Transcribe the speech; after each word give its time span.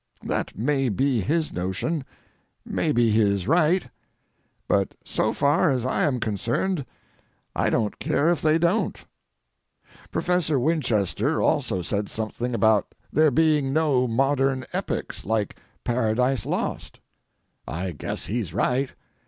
That 0.23 0.57
may 0.57 0.89
be 0.89 1.21
his 1.21 1.53
notion. 1.53 2.03
Maybe 2.65 3.11
he 3.11 3.21
is 3.21 3.47
right; 3.47 3.87
but 4.67 4.95
so 5.05 5.31
far 5.31 5.69
as 5.69 5.85
I 5.85 6.05
am 6.05 6.19
concerned, 6.19 6.87
I 7.55 7.69
don't 7.69 7.99
care 7.99 8.31
if 8.31 8.41
they 8.41 8.57
don't. 8.57 8.97
Professor 10.09 10.59
Winchester 10.59 11.39
also 11.39 11.83
said 11.83 12.09
something 12.09 12.55
about 12.55 12.95
there 13.13 13.29
being 13.29 13.73
no 13.73 14.07
modern 14.07 14.65
epics 14.73 15.23
like 15.23 15.57
Paradise 15.83 16.47
Lost. 16.47 16.99
I 17.67 17.91
guess 17.91 18.25
he's 18.25 18.55
right. 18.55 18.93